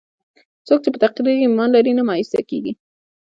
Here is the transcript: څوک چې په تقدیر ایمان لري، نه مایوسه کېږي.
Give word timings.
څوک 0.67 0.79
چې 0.83 0.89
په 0.93 0.97
تقدیر 1.03 1.37
ایمان 1.43 1.69
لري، 1.75 1.91
نه 1.97 2.03
مایوسه 2.07 2.41
کېږي. 2.49 2.73